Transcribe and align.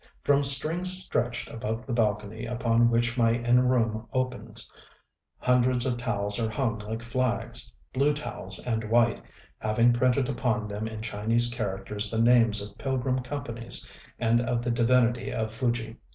From 0.23 0.41
strings 0.43 0.91
stretched 0.97 1.47
above 1.51 1.85
the 1.85 1.93
balcony 1.93 2.47
upon 2.47 2.89
which 2.89 3.19
my 3.19 3.33
inn 3.35 3.67
room 3.67 4.07
opens, 4.11 4.73
hundreds 5.37 5.85
of 5.85 5.99
towels 5.99 6.39
are 6.39 6.49
hung 6.49 6.79
like 6.79 7.03
flags, 7.03 7.71
blue 7.93 8.11
towels 8.11 8.57
and 8.57 8.83
white, 8.89 9.21
having 9.59 9.93
printed 9.93 10.27
upon 10.27 10.67
them 10.67 10.87
in 10.87 11.03
Chinese 11.03 11.53
characters 11.53 12.09
the 12.09 12.19
names 12.19 12.59
of 12.63 12.79
pilgrim 12.79 13.19
companies 13.19 13.87
and 14.17 14.41
of 14.41 14.63
the 14.63 14.71
divinity 14.71 15.31
of 15.31 15.53
Fuji. 15.53 15.97